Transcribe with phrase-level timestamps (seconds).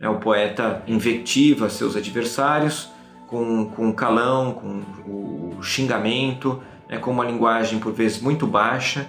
[0.00, 2.88] É, o poeta invectiva seus adversários
[3.26, 4.82] com, com calão, com
[5.58, 9.06] o xingamento, né, com uma linguagem por vezes muito baixa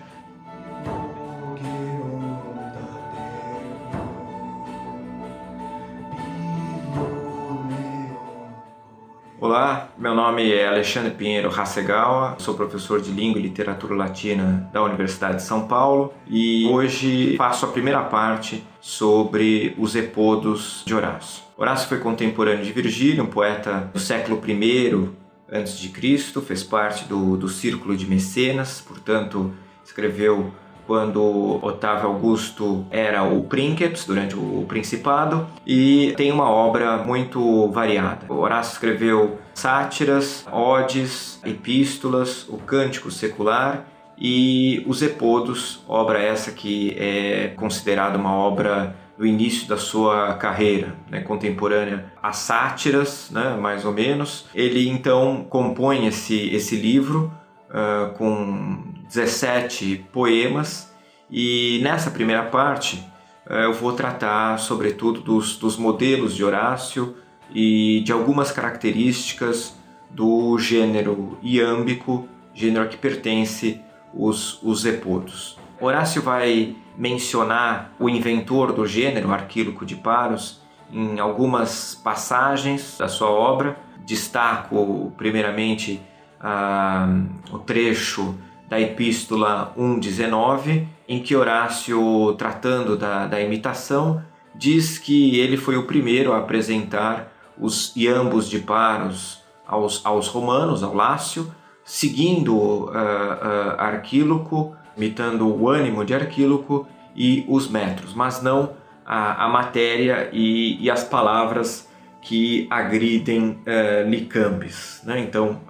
[9.99, 15.37] meu nome é Alexandre Pinheiro Hasegawa, sou professor de Língua e Literatura Latina da Universidade
[15.37, 21.43] de São Paulo e hoje faço a primeira parte sobre os epodos de Horácio.
[21.57, 25.09] Horácio foi contemporâneo de Virgílio, um poeta do século I
[25.51, 29.51] antes de Cristo, fez parte do, do círculo de Mecenas, portanto
[29.83, 30.53] escreveu
[30.89, 38.25] quando Otávio Augusto era o princeps durante o Principado e tem uma obra muito variada.
[38.27, 43.85] Horácio escreveu sátiras, odes, epístolas, o Cântico Secular
[44.17, 50.95] e os Epodos, obra essa que é considerada uma obra do início da sua carreira
[51.07, 54.47] né, contemporânea às sátiras, né, mais ou menos.
[54.55, 57.31] Ele então compõe esse, esse livro
[57.69, 60.93] uh, com 17 poemas
[61.29, 63.03] e nessa primeira parte
[63.49, 67.17] uh, eu vou tratar sobretudo dos, dos modelos de Horácio
[67.51, 69.75] e de algumas características
[70.11, 73.81] do gênero iâmbico, gênero a que pertence
[74.13, 75.57] os, os epodos.
[75.81, 83.29] Horácio vai mencionar o inventor do gênero, Arquíloco de Paros, em algumas passagens da sua
[83.29, 83.77] obra.
[84.05, 86.01] Destaco primeiramente
[86.39, 87.07] ah,
[87.51, 88.35] o trecho
[88.69, 95.87] da Epístola 1,19, em que Horácio, tratando da, da imitação, diz que ele foi o
[95.87, 101.51] primeiro a apresentar os iambos de Paros aos, aos romanos, ao Lácio,
[101.83, 108.73] seguindo uh, uh, Arquíloco, imitando o ânimo de Arquíloco e os metros, mas não
[109.03, 111.89] a, a matéria e, e as palavras
[112.21, 115.05] que agridem uh.
[115.05, 115.19] Né?
[115.21, 115.61] Então,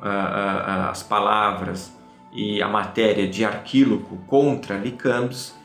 [0.89, 1.98] as palavras
[2.31, 5.55] e a matéria de Arquíloco contra Licambes,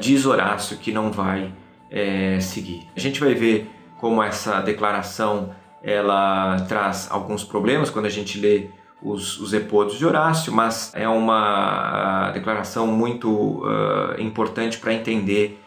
[0.00, 1.52] diz Horácio que não vai
[2.40, 2.86] seguir.
[2.94, 8.68] A gente vai ver como essa declaração ela traz alguns problemas quando a gente lê
[9.02, 13.62] os, os epodos de Horácio, mas é uma declaração muito
[14.18, 15.58] importante para entender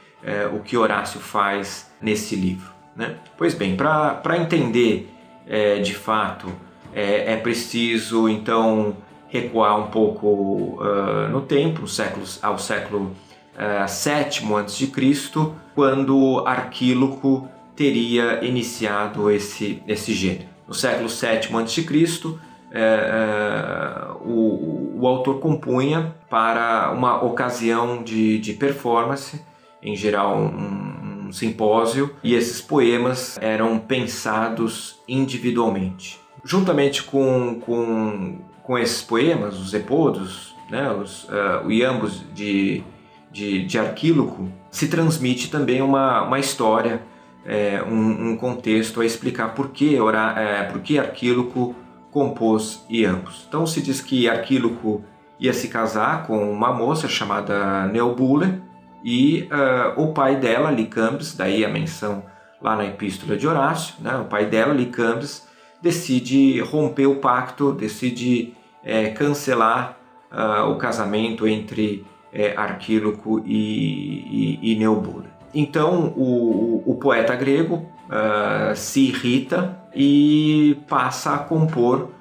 [0.53, 2.71] o que Horácio faz nesse livro.
[2.95, 3.15] Né?
[3.37, 5.11] Pois bem, para entender
[5.47, 6.51] é, de fato,
[6.93, 8.97] é, é, preciso então
[9.27, 13.11] recuar um pouco uh, no tempo, séculos, ao século
[13.55, 20.49] uh, VII a.C., quando Arquíloco teria iniciado esse, esse gênero.
[20.67, 22.38] No século VII a.C.,
[22.69, 29.41] é, o, o autor compunha para uma ocasião de, de performance,
[29.81, 36.19] em geral um, um simpósio e esses poemas eram pensados individualmente.
[36.44, 42.83] Juntamente com, com, com esses poemas, os epodos, né, os, uh, o iambos de,
[43.31, 47.01] de, de Arquíloco, se transmite também uma, uma história,
[47.45, 51.73] é, um, um, contexto a explicar por que, ora, é, por que Arquíloco
[52.11, 53.45] compôs iambos.
[53.47, 55.01] Então se diz que Arquíloco
[55.39, 58.61] ia se casar com uma moça chamada Neobule,
[59.01, 62.22] e uh, o pai dela, Licambes, daí a menção
[62.61, 64.17] lá na Epístola de Horácio, né?
[64.17, 65.47] o pai dela, Licambes,
[65.81, 68.56] decide romper o pacto, decide
[68.87, 69.97] é, cancelar
[70.31, 75.27] uh, o casamento entre é, Arquíloco e, e, e Neobule.
[75.53, 82.15] Então o, o, poeta grego uh, se irrita e passa a compor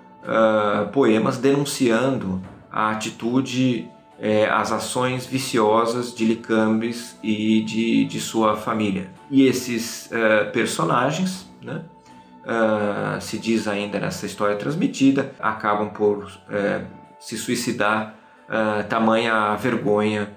[0.93, 3.89] poemas denunciando a atitude
[4.19, 9.11] é, as ações viciosas de Licambes e de, de sua família.
[9.31, 11.83] E esses uh, personagens, né,
[12.47, 16.87] uh, se diz ainda nessa história transmitida, acabam por uh,
[17.19, 18.15] se suicidar,
[18.89, 20.31] tamanha vergonha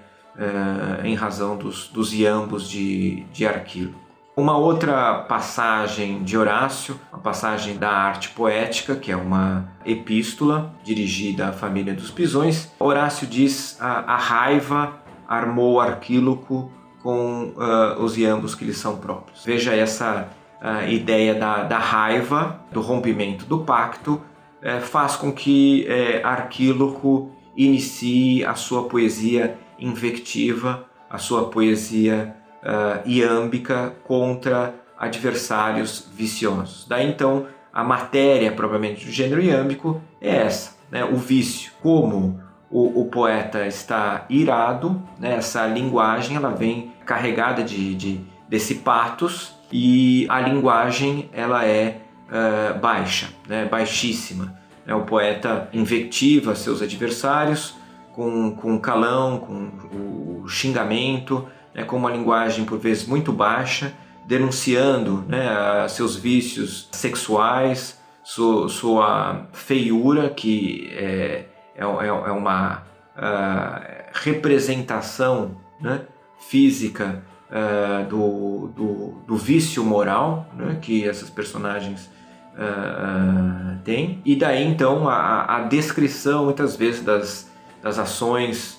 [1.04, 3.94] em razão dos, dos iambos de, de Arquilo.
[4.36, 11.50] Uma outra passagem de Horácio, uma passagem da arte poética, que é uma epístola dirigida
[11.50, 12.72] à família dos pisões.
[12.80, 14.94] Horácio diz a, a raiva
[15.28, 19.44] armou Arquíloco com uh, os iambos que lhe são próprios.
[19.44, 20.28] Veja essa
[20.60, 24.20] uh, ideia da, da, raiva, do rompimento do pacto,
[24.62, 33.08] uh, faz com que uh, Arquíloco inicie a sua poesia invectiva, a sua poesia uh,
[33.08, 36.86] iâmbica contra adversários viciosos.
[36.86, 41.04] Daí então a matéria propriamente do gênero iâmbico é essa, né?
[41.04, 41.72] o vício.
[41.82, 42.40] Como
[42.70, 45.36] o, o poeta está irado, né?
[45.36, 52.78] essa linguagem ela vem carregada de, de, desse patos e a linguagem ela é uh,
[52.78, 54.58] baixa, né, baixíssima.
[54.86, 57.74] É, o poeta invectiva seus adversários
[58.12, 63.92] com, com calão, com o xingamento, né, com uma linguagem por vezes muito baixa,
[64.26, 72.82] denunciando né, seus vícios sexuais, sua, sua feiura, que é, é, é, é uma
[73.16, 76.02] uh, representação né,
[76.38, 82.10] física uh, do, do, do, vício moral né, que essas personagens
[82.54, 84.20] uh, têm.
[84.24, 87.50] E daí então a, a, descrição muitas vezes das,
[87.82, 88.78] das ações,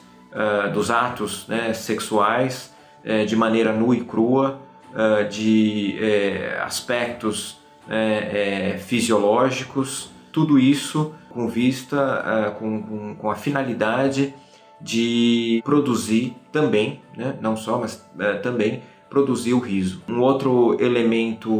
[0.73, 2.73] dos atos né, sexuais
[3.27, 4.61] de maneira nua e crua,
[5.29, 5.99] de
[6.63, 7.59] aspectos
[7.89, 14.33] é, é, fisiológicos, tudo isso com vista, com, com, com, a finalidade
[14.83, 20.01] de produzir também, né, não só, mas uh, também produzir o riso.
[20.07, 21.51] Um outro elemento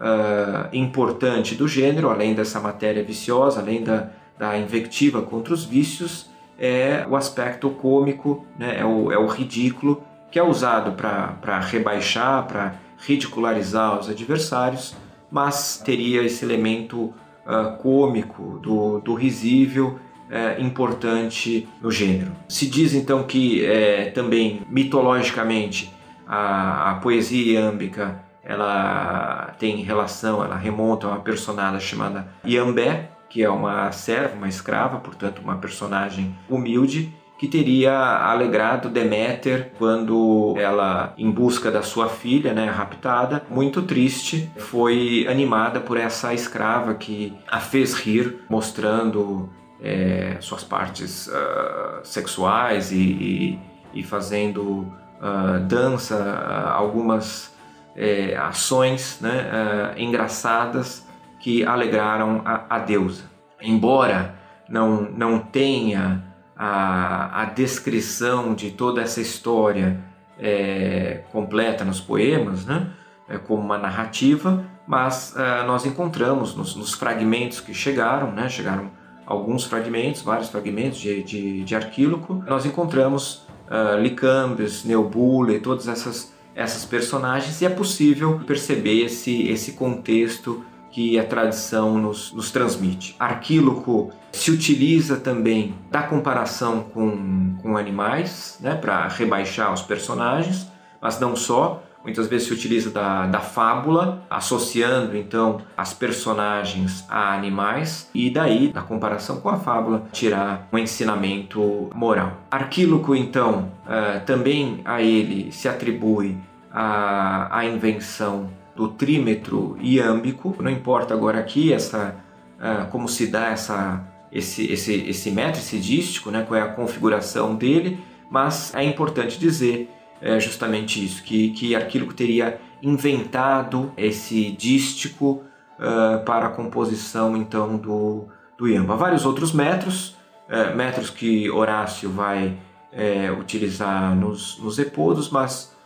[0.00, 6.30] uh, importante do gênero, além dessa matéria viciosa, além da, da invectiva contra os vícios,
[6.58, 12.46] é o aspecto cômico, né, é, o, é o ridículo, que é usado para rebaixar,
[12.46, 14.94] para ridicularizar os adversários,
[15.30, 17.14] mas teria esse elemento
[17.46, 19.98] uh, cômico, do, do risível,
[20.30, 22.32] uh, importante no gênero.
[22.48, 25.92] Se diz então que é, também mitologicamente
[26.26, 33.42] a, a poesia iâmbica ela tem relação, ela remonta a uma personagem chamada Iambé, que
[33.42, 41.14] é uma serva, uma escrava, portanto uma personagem humilde que teria alegrado Deméter quando ela,
[41.16, 47.32] em busca da sua filha, né, raptada, muito triste, foi animada por essa escrava que
[47.50, 49.48] a fez rir, mostrando
[49.82, 53.58] é, suas partes uh, sexuais e, e,
[53.94, 54.80] e fazendo
[55.20, 57.54] uh, dança, uh, algumas
[57.96, 61.06] é, ações né, engraçadas
[61.40, 63.24] que alegraram a, a deusa.
[63.60, 64.36] Embora
[64.68, 66.22] não, não tenha
[66.56, 69.98] a, a descrição de toda essa história
[70.38, 72.90] é, completa nos poemas, né?
[73.28, 75.34] É, como uma narrativa, mas
[75.66, 78.48] nós encontramos nos, nos, fragmentos que chegaram, né?
[78.48, 78.90] chegaram
[79.30, 86.34] alguns fragmentos, vários fragmentos de, de, de Arquíloco, nós encontramos uh, Licambes, Neobule, todas essas,
[86.52, 93.14] essas personagens e é possível perceber esse, esse contexto que a tradição nos, nos transmite.
[93.20, 100.66] Arquíloco se utiliza também da comparação com, com animais, né, para rebaixar os personagens,
[101.00, 101.84] mas não só.
[102.02, 108.68] Muitas vezes se utiliza da, da fábula, associando então as personagens a animais, e daí,
[108.68, 112.38] da comparação com a fábula, tirar um ensinamento moral.
[112.50, 116.38] Arquíloco, então, uh, também a ele se atribui
[116.72, 120.56] a, a invenção do trímetro iâmbico.
[120.58, 122.16] Não importa agora aqui essa,
[122.58, 126.68] uh, como se dá essa, esse, esse, esse metro, esse dístico, né, qual é a
[126.68, 128.00] configuração dele,
[128.30, 135.42] mas é importante dizer é, justamente isso, que, que Arquíloco teria inventado esse dístico
[135.78, 138.96] uh, para a composição então do, do iamba.
[138.96, 140.16] Vários outros metros,
[140.48, 142.56] uh, metros que Horácio vai
[142.92, 145.78] uh, utilizar nos, nos epodos, mas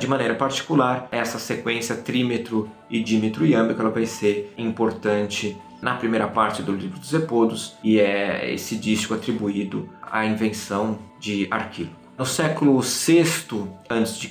[0.00, 6.26] de maneira particular, essa sequência trímetro e dímetro iâmbico ela vai ser importante na primeira
[6.26, 11.99] parte do livro dos Epodos e é esse dístico atribuído à invenção de Arquíloco.
[12.20, 13.20] No século VI
[13.88, 14.30] a.C.,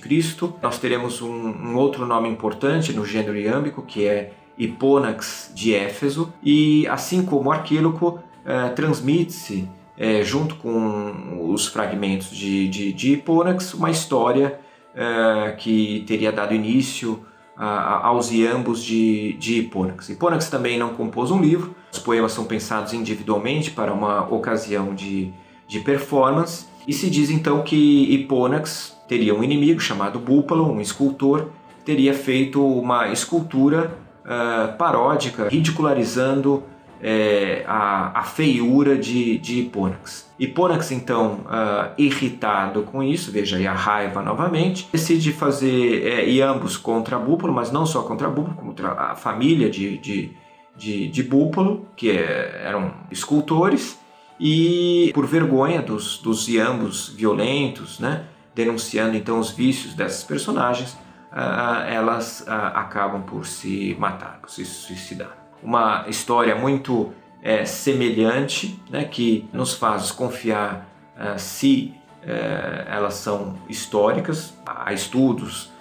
[0.62, 6.32] nós teremos um, um, outro nome importante no gênero iâmbico, que é Hipônax de Éfeso,
[6.44, 9.68] e assim como Arquíloco, uh, transmite-se,
[9.98, 14.60] uh, junto com os fragmentos de, de, de Hipônax, uma história
[14.94, 17.26] é, que teria dado início
[17.58, 20.10] a, aos iambos de, de Hipônax.
[20.10, 25.34] Hipônax também não compôs um livro, os poemas são pensados individualmente para uma ocasião de,
[25.68, 31.50] de performance, e se diz então que Hipônax teria um inimigo chamado Búpalo, um escultor,
[31.86, 36.64] teria feito uma escultura uh, paródica, ridicularizando
[37.02, 40.30] é, a, a, feiura de, de Hipônax.
[40.38, 46.78] Hipônax, então, uh, irritado com isso, veja aí a raiva novamente, decide fazer é, iambos
[46.78, 50.32] contra Búpalo, mas não só contra Búpalo, contra a família de, de,
[50.76, 53.99] de, de Búpalo, que é, eram escultores,
[54.40, 60.94] e por vergonha dos, dos iambos violentos, né, denunciando então os vícios dessas personagens,
[61.32, 68.82] uh, elas uh, acabam por se matar, por se suicidar uma história muito é, semelhante,
[68.90, 71.94] né, que nos faz desconfiar uh, se
[72.24, 74.54] uh, elas são históricas.
[74.66, 75.72] Há estudos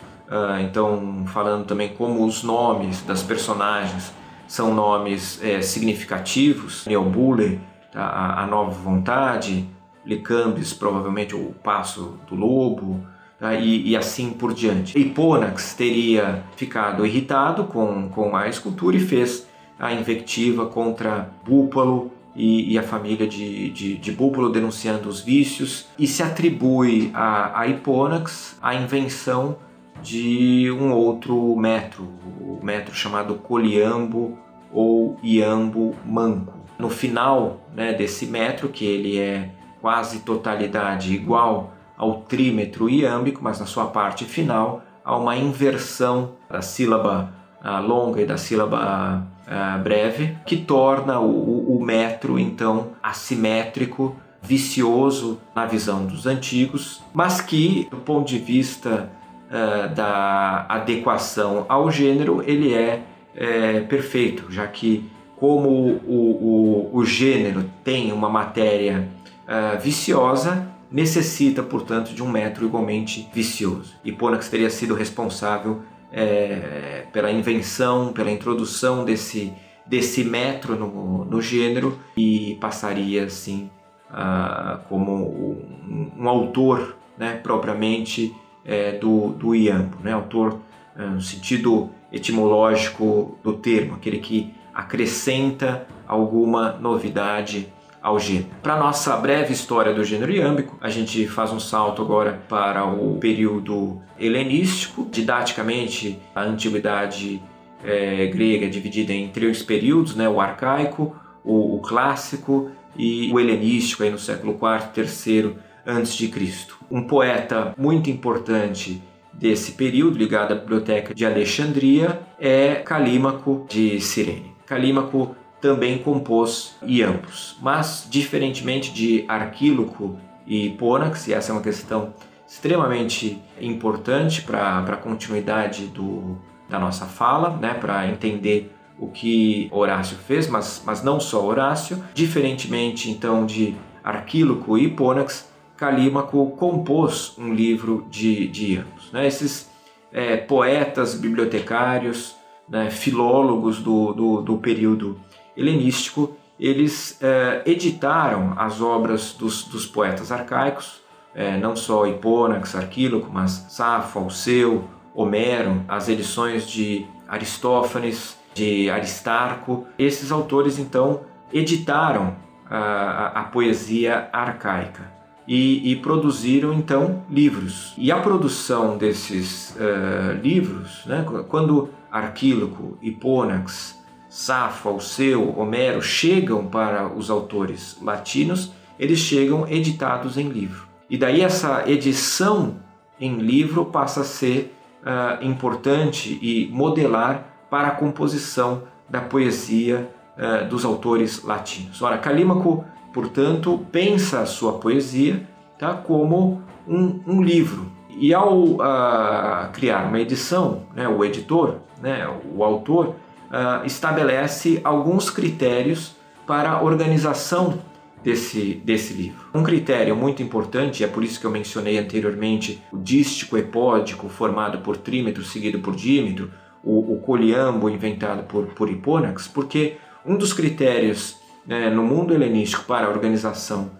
[0.60, 4.12] então falando também como os nomes das personagens
[4.46, 7.62] são nomes é, significativos, Neobule, tá?
[7.94, 9.68] A, a, nova vontade,
[10.04, 13.04] Licambis, provavelmente o passo do lobo,
[13.38, 13.54] tá?
[13.54, 14.98] e, e, assim por diante.
[14.98, 19.46] Hipônax teria ficado irritado com, com a escultura e fez
[19.78, 25.86] a invectiva contra Búpalo e, e a família de, de, de, Búpalo denunciando os vícios
[25.98, 29.56] e se atribui a, a Hipônax a invenção
[30.02, 32.08] de um outro metro,
[32.40, 34.38] o metro chamado Coliambo
[34.72, 36.57] ou Iambo Manco.
[36.78, 43.58] No final né, desse metro, que ele é quase totalidade igual ao trímetro iâmbico, mas
[43.58, 47.32] na sua parte final há uma inversão da sílaba
[47.64, 55.40] uh, longa e da sílaba uh, breve, que torna o, o metro então assimétrico, vicioso
[55.54, 59.10] na visão dos antigos, mas que, do ponto de vista
[59.50, 63.02] uh, da adequação ao gênero, ele é,
[63.34, 69.08] é perfeito, já que como o, o, o, gênero tem uma matéria
[69.44, 73.94] uh, viciosa, necessita, portanto, de um metro igualmente vicioso.
[74.18, 79.52] Ponax teria sido responsável é, pela invenção, pela introdução desse,
[79.86, 83.70] desse metro no, no gênero e passaria, assim,
[84.10, 90.12] uh, como um, um autor né, propriamente é, do, do Iambo, né?
[90.12, 90.60] autor
[90.96, 97.66] é, no sentido etimológico do termo, aquele que acrescenta alguma novidade
[98.00, 98.46] ao gênero.
[98.62, 103.18] Para nossa breve história do gênero iâmbico, a gente faz um salto agora para o
[103.18, 105.08] período helenístico.
[105.10, 107.42] Didaticamente, a antiguidade
[107.82, 110.28] é, grega é dividida em três períodos, né?
[110.28, 116.28] o arcaico, o, o clássico e o helenístico aí no século IV, III antes de
[116.28, 116.78] Cristo.
[116.88, 124.47] Um poeta muito importante desse período, ligado à biblioteca de Alexandria, é Calímaco de Cirene.
[124.68, 132.14] Calímaco também compôs iambos, mas diferentemente de Arquíloco e Pônax, e essa é uma questão
[132.46, 140.16] extremamente importante para a continuidade do, da nossa fala, né, para entender o que Horácio
[140.16, 142.02] fez, mas, mas não só Horácio.
[142.14, 149.12] Diferentemente então de Arquíloco e Pônax, Calímaco compôs um livro de, de Iambos.
[149.12, 149.26] Né?
[149.26, 149.70] Esses
[150.12, 152.37] é, poetas, bibliotecários,
[152.68, 155.18] né, filólogos do, do, do, período
[155.56, 161.00] helenístico, eles é, editaram as obras dos, dos poetas arcaicos,
[161.34, 164.84] é, não só Hipônax, Arquíloco, mas Safo, Alceu,
[165.14, 169.86] Homero, as edições de Aristófanes, de Aristarco.
[169.98, 171.20] Esses autores então
[171.52, 172.36] editaram
[172.68, 175.10] a, a, poesia arcaica
[175.46, 177.94] e, e produziram então livros.
[177.96, 183.98] E a produção desses uh, livros, né, quando Arquíloco, Hipônax,
[184.28, 190.86] Safo, Alceu, Homero chegam para os autores latinos, eles chegam editados em livro.
[191.08, 192.76] E daí essa edição
[193.18, 200.68] em livro passa a ser uh, importante e modelar para a composição da poesia uh,
[200.68, 202.02] dos autores latinos.
[202.02, 205.48] Ora, Calímaco portanto, pensa a sua poesia
[205.78, 207.90] tá, como um, um livro.
[208.20, 213.14] E ao uh, criar uma edição, né, o editor, né, o autor,
[213.48, 217.78] uh, estabelece alguns critérios para a organização
[218.22, 219.38] desse, desse livro.
[219.54, 224.78] Um critério muito importante, é por isso que eu mencionei anteriormente o dístico epódico formado
[224.78, 226.50] por trímetro seguido por dímetro,
[226.82, 232.84] o, o coliambo inventado por, por Hipônax, porque um dos critérios né, no mundo helenístico
[232.84, 233.90] para a organização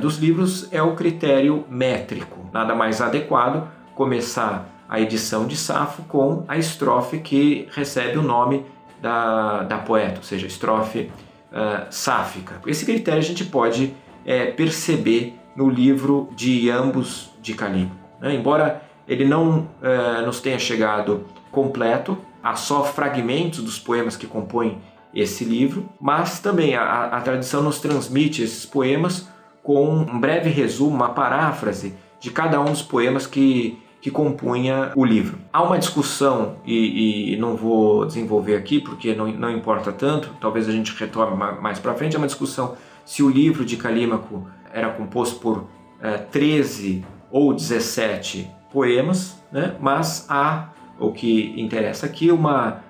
[0.00, 2.50] dos livros é o critério métrico.
[2.52, 8.66] Nada mais adequado começar a edição de Safo com a estrofe que recebe o nome
[9.00, 11.10] da, da poeta, ou seja, a estrofe
[11.52, 12.60] uh, sáfica.
[12.66, 13.94] Esse critério a gente pode
[14.24, 17.94] é, perceber no livro de ambos de Calímaco.
[18.20, 18.34] Né?
[18.34, 24.78] Embora ele não uh, nos tenha chegado completo, há só fragmentos dos poemas que compõem
[25.14, 29.28] esse livro, mas também a, a tradição nos transmite esses poemas
[29.62, 35.04] com um breve resumo, uma paráfrase de cada um dos poemas que, que compunha o
[35.04, 35.38] livro.
[35.52, 40.68] Há uma discussão, e, e não vou desenvolver aqui porque não, não importa tanto, talvez
[40.68, 44.90] a gente retome mais para frente, é uma discussão se o livro de Calímaco era
[44.90, 45.66] composto por
[46.00, 49.74] é, 13 ou 17 poemas, né?
[49.80, 52.82] mas há, o que interessa aqui, uma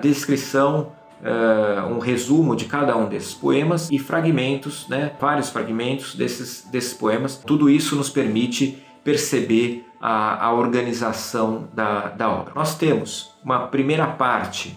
[0.00, 0.92] descrição
[1.22, 6.94] uh, um resumo de cada um desses poemas e fragmentos, né, vários fragmentos desses, desses
[6.94, 7.36] poemas.
[7.36, 12.52] Tudo isso nos permite perceber a, a organização da, da obra.
[12.54, 14.76] Nós temos uma primeira parte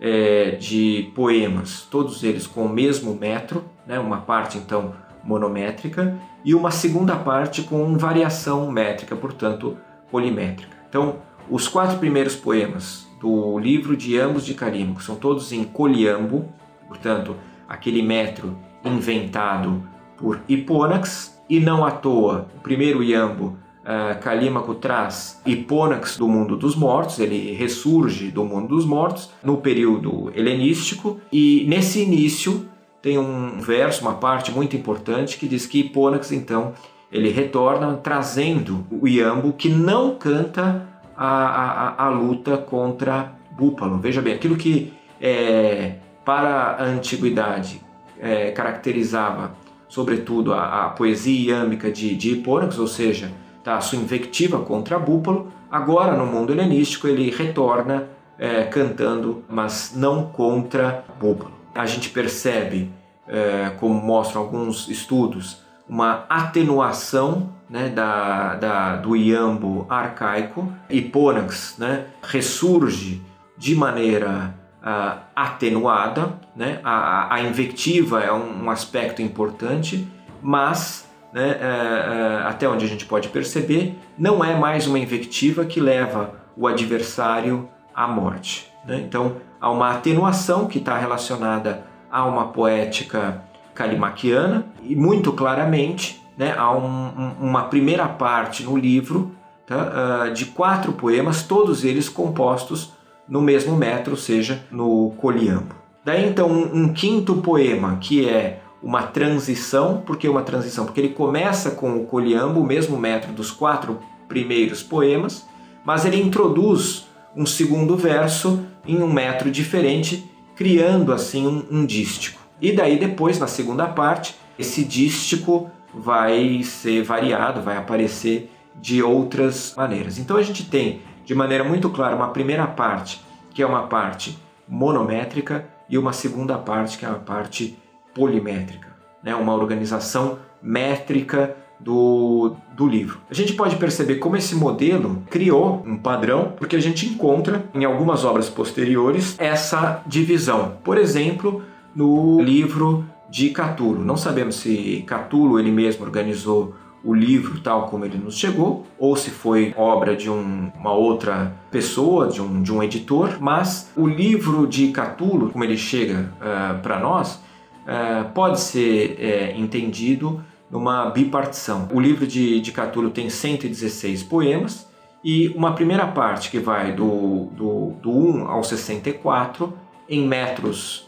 [0.00, 6.54] é, de poemas, todos eles com o mesmo metro, né, uma parte então monométrica, e
[6.54, 9.76] uma segunda parte com variação métrica, portanto
[10.10, 10.76] polimétrica.
[10.88, 11.16] Então,
[11.50, 16.48] os quatro primeiros poemas do livro de Ambos de Calímaco são todos em coliambo,
[16.86, 17.36] portanto,
[17.68, 19.82] aquele metro inventado
[20.16, 26.56] por Hipônax, e não à toa, o primeiro iambo uh, Calímaco traz Hipônax do mundo
[26.56, 32.68] dos mortos, ele ressurge do mundo dos mortos no período helenístico, e nesse início
[33.00, 36.74] tem um verso, uma parte muito importante que diz que Hipônax então
[37.10, 40.87] ele retorna trazendo o iambo que não canta
[41.26, 43.98] a, a, a luta contra Búpalo.
[43.98, 47.80] Veja bem, aquilo que é, para a antiguidade
[48.20, 49.52] é, caracterizava
[49.88, 52.42] sobretudo a, a poesia iâmica de, de
[52.78, 53.32] ou seja,
[53.64, 58.08] tá, a sua invectiva contra Búpalo, agora no mundo helenístico ele retorna
[58.38, 61.52] é, cantando, mas não contra Búpalo.
[61.74, 62.90] A gente percebe,
[63.26, 70.72] é, como mostram alguns estudos, uma atenuação né, da, da, do iambo arcaico.
[70.88, 73.22] Hipônax né, ressurge
[73.56, 76.80] de maneira uh, atenuada, né?
[76.84, 80.06] a, a invectiva é um, um aspecto importante,
[80.40, 85.64] mas né, uh, uh, até onde a gente pode perceber, não é mais uma invectiva
[85.64, 88.72] que leva o adversário à morte.
[88.84, 89.02] Né?
[89.06, 93.42] Então há uma atenuação que está relacionada a uma poética
[93.78, 99.30] calimaquiana e muito claramente né, há um, um, uma primeira parte no livro
[99.64, 102.92] tá, de quatro poemas, todos eles compostos
[103.28, 105.76] no mesmo metro, ou seja, no coliambo.
[106.04, 110.84] Daí então um, um quinto poema que é uma transição, por que uma transição?
[110.84, 115.46] Porque ele começa com o coliambo, o mesmo metro dos quatro primeiros poemas,
[115.84, 117.06] mas ele introduz
[117.36, 122.47] um segundo verso em um metro diferente, criando assim um, um dístico.
[122.60, 129.74] E daí depois, na segunda parte, esse dístico vai ser variado, vai aparecer de outras
[129.76, 130.18] maneiras.
[130.18, 133.20] Então a gente tem de maneira muito clara uma primeira parte,
[133.52, 137.78] que é uma parte monométrica, e uma segunda parte, que é uma parte
[138.14, 138.88] polimétrica,
[139.22, 139.34] né?
[139.34, 143.20] uma organização métrica do, do livro.
[143.30, 147.84] A gente pode perceber como esse modelo criou um padrão, porque a gente encontra em
[147.84, 150.76] algumas obras posteriores essa divisão.
[150.82, 151.62] Por exemplo,
[151.94, 154.04] no livro de Catulo.
[154.04, 156.74] Não sabemos se Catulo ele mesmo organizou
[157.04, 161.54] o livro tal como ele nos chegou, ou se foi obra de um, uma outra
[161.70, 166.44] pessoa, de um, de um editor, mas o livro de Catulo, como ele chega uh,
[166.44, 171.88] eh, para nós, uh, pode ser uh, entendido numa bipartição.
[171.92, 174.88] O livro de, de Catulo tem 116 poemas
[175.24, 179.72] e uma primeira parte que vai do, do, do 1 ao 64
[180.08, 181.07] em metros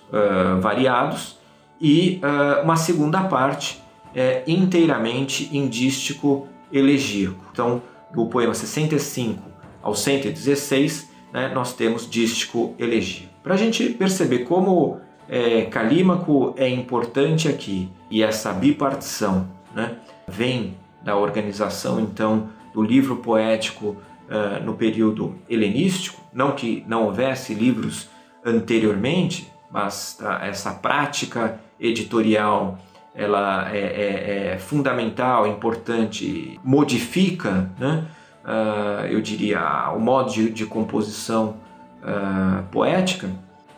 [0.60, 1.38] variados
[1.80, 2.20] e
[2.62, 3.80] uma segunda parte
[4.14, 7.44] é inteiramente indístico elegíaco.
[7.52, 9.42] Então, do poema 65
[9.82, 13.32] ao 116, né, nós temos dístico elegíaco.
[13.42, 19.96] Para a gente perceber como é, Calímaco é importante aqui e essa bipartição né,
[20.26, 23.96] vem da organização então do livro poético
[24.28, 28.08] uh, no período helenístico, não que não houvesse livros
[28.44, 32.78] anteriormente, mas tá, essa prática editorial
[33.14, 38.06] ela é, é, é fundamental, importante, modifica, né?
[38.42, 41.56] Uh, eu diria, o modo de, de composição
[42.02, 43.28] uh, poética,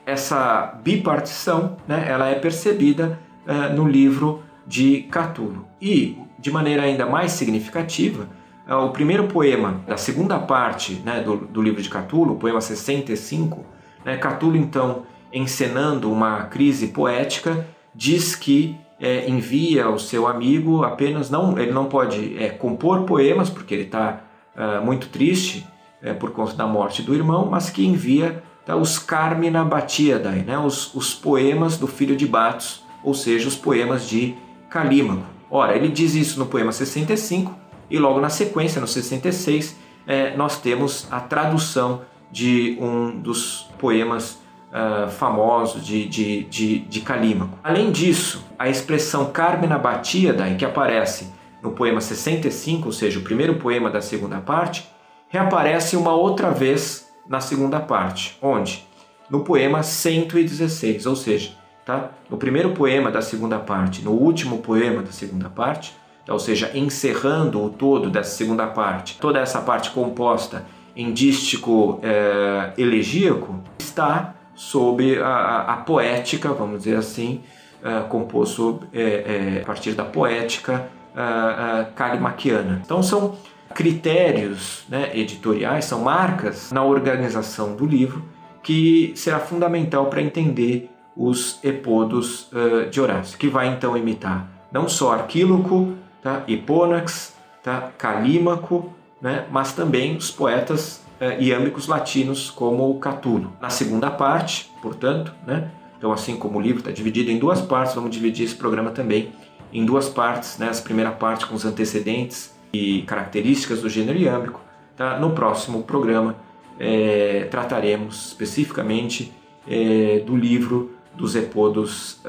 [0.06, 5.66] essa bipartição né, ela é percebida uh, no livro de Catulo.
[5.80, 8.28] E, de maneira ainda mais significativa,
[8.68, 13.66] o primeiro poema da segunda parte né, do, do, livro de Catulo, o poema 65,
[14.04, 15.02] né, Catulo, então,
[15.32, 21.86] encenando uma crise poética, diz que é, envia ao seu amigo apenas não ele não
[21.86, 24.20] pode é, compor poemas porque ele está
[24.56, 25.66] é, muito triste
[26.00, 30.58] é, por conta da morte do irmão, mas que envia tá, os Carmina Batiadae, né,
[30.58, 34.34] os, os poemas do filho de Batos, ou seja, os poemas de
[34.68, 35.24] Calímaco.
[35.50, 37.54] Ora, ele diz isso no poema 65
[37.90, 44.40] e logo na sequência, no 66, é, nós temos a tradução de um dos poemas
[44.72, 47.58] uh, famoso de, de, de, de Calímaco.
[47.62, 51.32] Além disso, a expressão Carmina Batíada, que aparece
[51.62, 54.88] no poema 65, ou seja, o primeiro poema da segunda parte,
[55.28, 58.86] reaparece uma outra vez na segunda parte, onde?
[59.30, 61.52] No poema 116, ou seja,
[61.86, 62.10] tá?
[62.28, 65.94] no primeiro poema da segunda parte, no último poema da segunda parte,
[66.28, 72.72] ou seja, encerrando o todo dessa segunda parte, toda essa parte composta em dístico é,
[72.76, 77.42] elegíaco, está sob a, a, poética, vamos dizer assim,
[77.82, 82.80] uh, composto é, é, a partir da poética uh, kalimaquiana.
[82.84, 83.36] Então são
[83.74, 88.24] critérios né, editoriais, são marcas na organização do livro
[88.62, 94.88] que será fundamental para entender os epodos uh, de Horácio, que vai então imitar não
[94.88, 102.98] só Arquíloco, tá, Hipônax, tá, Calímaco, né, mas também os poetas uh, iâmbicos latinos como
[102.98, 103.52] Catulo.
[103.60, 107.94] Na segunda parte, portanto, né, então assim como o livro está dividido em duas partes,
[107.94, 109.32] vamos dividir esse programa também
[109.72, 114.60] em duas partes, né, essa primeira parte com os antecedentes e características do gênero iâmbico.
[114.96, 115.18] Tá?
[115.18, 116.36] No próximo programa
[116.78, 119.32] é, trataremos especificamente
[119.66, 122.20] é, do livro dos Epodos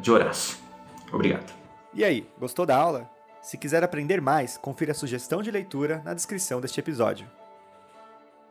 [0.00, 0.56] de Horácio.
[1.12, 1.52] Obrigado.
[1.92, 3.10] E aí, gostou da aula?
[3.42, 7.26] Se quiser aprender mais, confira a sugestão de leitura na descrição deste episódio.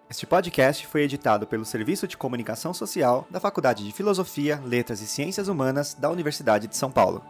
[0.09, 5.07] Este podcast foi editado pelo Serviço de Comunicação Social da Faculdade de Filosofia, Letras e
[5.07, 7.23] Ciências Humanas da Universidade de São Paulo.